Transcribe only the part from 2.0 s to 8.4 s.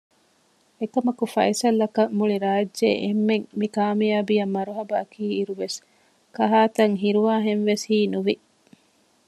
މުޅިރާއްޖޭ އެންމެން މިކާމިޔާބީއަށް މަރުހަބާ ކީއިރުވެސް ކަހާތަން ހިރުވާހެންވެސް ހީނުވި